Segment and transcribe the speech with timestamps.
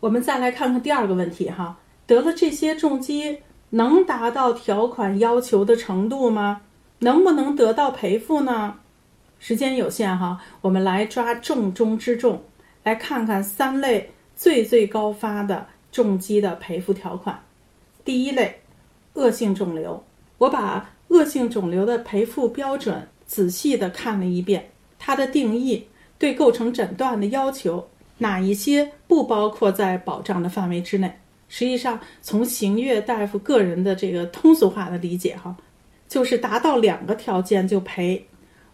[0.00, 3.38] 我们再来看看第二个问题哈，得了这些重疾，
[3.70, 6.60] 能达到条款要求的程度吗？
[7.00, 8.76] 能不能得到赔付呢？
[9.40, 12.40] 时间有限哈，我们来抓重中之重，
[12.84, 17.40] 来看看三类最最高发的重疾的赔付条款。
[18.04, 18.60] 第一类，
[19.14, 20.02] 恶性肿瘤，
[20.38, 25.86] 我把恶性肿瘤的赔付标准仔细的看了一遍，它的定义
[26.18, 27.88] 对构成诊断的要求。
[28.18, 31.10] 哪一些不包括在保障的范围之内？
[31.48, 35.56] 实际上，从邢月大夫个人的这个通俗化的理解，哈，
[36.06, 38.22] 就是达到两个条件就赔：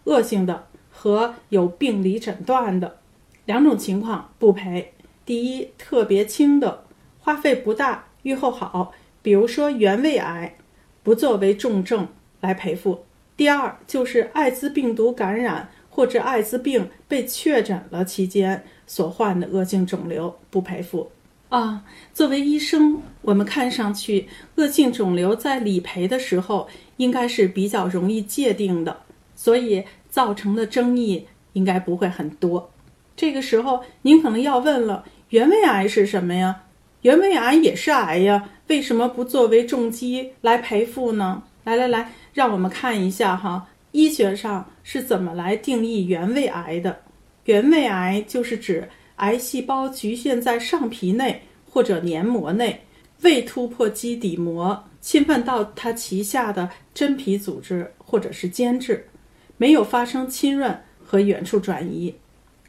[0.03, 2.97] 恶性的和有病理诊断的
[3.45, 4.91] 两种情况不赔。
[5.25, 6.83] 第一，特别轻的，
[7.17, 8.91] 花费不大，预后好，
[9.21, 10.53] 比如说原位癌，
[11.01, 12.05] 不作为重症
[12.41, 13.05] 来赔付。
[13.37, 18.63] 第二，就是艾滋病毒感染或者艾滋病被确诊了期间。
[18.87, 21.09] 所患的恶性肿瘤不赔付
[21.49, 21.83] 啊！
[22.13, 24.27] 作为医生，我们看上去
[24.57, 28.95] 恶性肿瘤在理赔的时候应该是比较容易界定的，
[29.35, 32.69] 所以造成的争议应该不会很多。
[33.15, 36.61] 这个时候，您可能要问了：原位癌是什么呀？
[37.01, 41.41] 原位癌也是癌呀，为什么不作为重疾来赔付呢？
[41.63, 46.99] 来来来，让我们看一下哈，医学上是怎么来定义原位癌的。
[47.45, 52.81] 原位癌就是指癌细胞局限在上皮内或者黏膜内，
[53.21, 59.07] 未突破基底膜，侵犯到它旗下的真皮组织或者是间质，
[59.55, 62.13] 没有发生侵润和远处转移。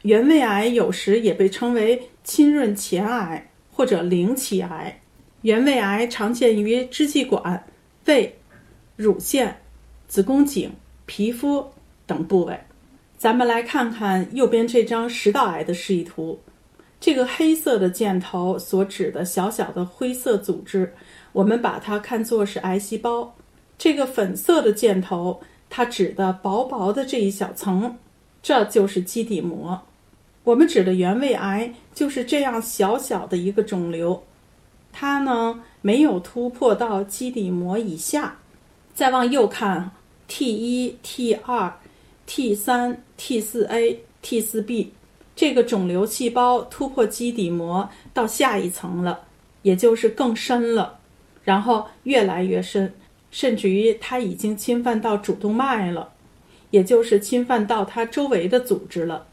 [0.03, 4.97] 原位癌有时也被称为侵润前癌或者零期癌。
[5.43, 7.67] 原位癌常见于支气管、
[8.05, 8.33] 胃、
[8.95, 9.57] 乳腺、
[10.07, 10.71] 子宫颈、
[11.07, 11.67] 皮肤
[12.07, 12.59] 等部位。
[13.17, 16.39] 咱们来看看右边这张食道癌的示意图，
[17.01, 20.93] 这个黑色的箭头所指的小小的灰色组织，
[21.33, 23.33] 我们把它看作是癌细胞；
[23.79, 25.41] 这个粉色的箭头，
[25.71, 27.97] 它指的薄薄的这一小层，
[28.43, 29.81] 这就是基底膜。
[30.45, 34.23] 我们指的原位癌就是这样小小的一个肿瘤，
[34.93, 38.37] 它呢没有突破到基底膜以下。
[38.95, 39.91] 再往右看
[40.29, 41.73] ，T 一、T 二。
[42.29, 44.93] T 三、T 四 A、T 四 B，
[45.37, 49.21] 这个肿瘤细胞突破基底膜到下一层了，
[49.63, 50.99] 也就是更深了，
[51.45, 52.93] 然后越来越深，
[53.31, 56.15] 甚至于它已经侵犯到主动脉了，
[56.71, 59.29] 也就是侵犯到它周围的组织了。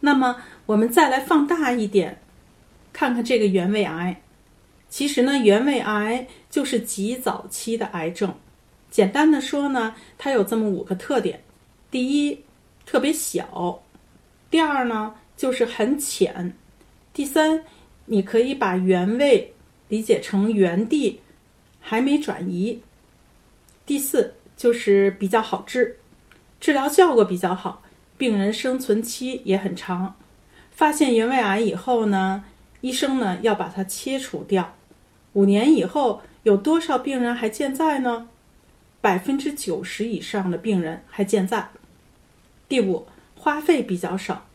[0.00, 2.22] 那么我们再来放大一点，
[2.94, 4.22] 看看这个原位癌。
[4.88, 8.34] 其实呢，原位癌就是极早期的癌症。
[8.92, 11.42] 简单的说呢，它有这么五个特点。
[11.90, 12.38] 第一，
[12.84, 13.80] 特别小；
[14.50, 16.52] 第二呢，就是很浅；
[17.14, 17.64] 第三，
[18.04, 19.54] 你可以把原位
[19.88, 21.20] 理解成原地，
[21.80, 22.80] 还没转移；
[23.86, 25.98] 第四，就是比较好治，
[26.60, 27.82] 治疗效果比较好，
[28.18, 30.14] 病人生存期也很长。
[30.70, 32.44] 发现原位癌以后呢，
[32.82, 34.74] 医生呢要把它切除掉。
[35.32, 38.28] 五年以后，有多少病人还健在呢？
[39.02, 41.68] 百分之九十以上的病人还健在。
[42.68, 44.46] 第五，花费比较少。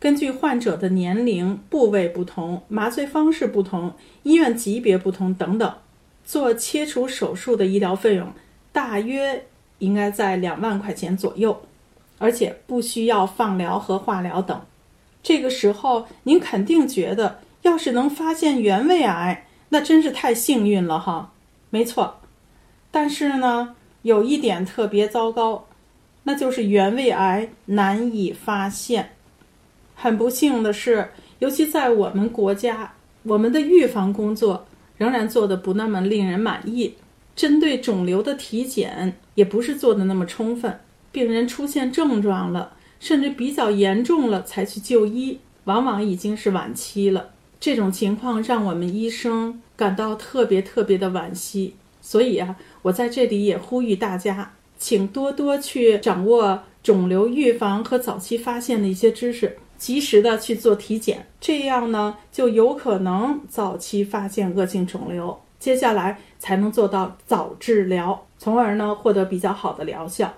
[0.00, 3.94] 根据患者的年龄、部位不同，麻醉方式不同，
[4.24, 5.72] 医院级别不同等等，
[6.24, 8.32] 做切除手术的医疗费用
[8.72, 9.46] 大约
[9.78, 11.62] 应该在两万块钱左右，
[12.18, 14.60] 而且不需要放疗和化疗等。
[15.22, 21.32] 这个时候，您肯定觉得，要是能发现原位癌，那真是太幸运了哈。
[21.70, 22.20] 没错，
[22.90, 25.66] 但是呢，有一点特别糟糕。
[26.24, 29.12] 那就是原位癌难以发现。
[29.94, 34.66] 很不幸的是，尤其在我们国家，我们的预防工作
[34.98, 36.94] 仍然做的不那么令人满意。
[37.34, 40.78] 针对肿瘤的体检也不是做的那么充分。
[41.10, 47.30] 病人出现症状了，甚至比较严重了才去就医，往往已经是晚期了。
[47.58, 51.74] 这种情况让我们医生感到特别特别的惋惜。
[52.00, 54.52] 所以啊，我在这里也呼吁大家。
[54.78, 70.32] 请多多去掌握肿瘤预防和早期发现的一些知识，及时的去做体检，这样呢就有可能早期发现恶性肿瘤，接下来才能做到早治疗，从而呢获得比较好的疗效。